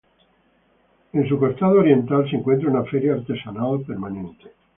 En 1.13 1.29
su 1.29 1.37
costado 1.37 1.77
oriental 1.81 2.27
se 2.27 2.35
encuentra 2.35 2.71
una 2.71 2.83
feria 2.85 3.13
artesanal 3.13 3.81
permanente. 3.81 4.49